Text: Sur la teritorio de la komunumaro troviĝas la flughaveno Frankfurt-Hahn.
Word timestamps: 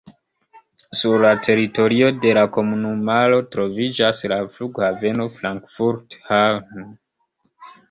Sur 1.01 1.17
la 1.25 1.33
teritorio 1.47 2.07
de 2.23 2.31
la 2.37 2.45
komunumaro 2.55 3.43
troviĝas 3.57 4.23
la 4.33 4.41
flughaveno 4.57 5.31
Frankfurt-Hahn. 5.39 6.91